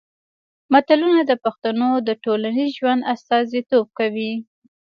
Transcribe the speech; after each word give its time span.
متلونه 0.73 1.21
د 1.25 1.31
پښتنو 1.43 1.89
د 2.07 2.09
ټولنیز 2.23 2.69
ژوند 2.79 3.01
استازیتوب 3.13 3.85
کوي 3.99 4.33